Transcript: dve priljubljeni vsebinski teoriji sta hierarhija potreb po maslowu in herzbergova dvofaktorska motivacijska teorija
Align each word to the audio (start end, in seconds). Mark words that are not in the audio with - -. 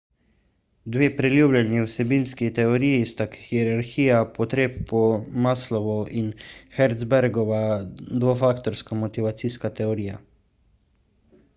dve 0.93 1.07
priljubljeni 1.17 1.81
vsebinski 1.87 2.47
teoriji 2.59 3.03
sta 3.09 3.27
hierarhija 3.35 4.23
potreb 4.39 4.79
po 4.93 5.01
maslowu 5.49 5.99
in 6.23 6.33
herzbergova 6.79 7.61
dvofaktorska 8.23 8.99
motivacijska 9.05 9.73
teorija 9.83 10.19